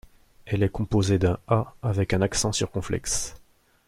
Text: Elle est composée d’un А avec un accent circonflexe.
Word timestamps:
Elle 0.47 0.63
est 0.63 0.69
composée 0.69 1.19
d’un 1.19 1.37
А 1.47 1.75
avec 1.83 2.15
un 2.15 2.23
accent 2.23 2.51
circonflexe. 2.51 3.35